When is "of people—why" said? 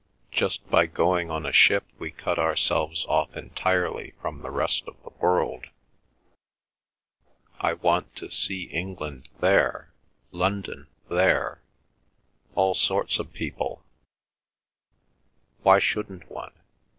13.19-15.77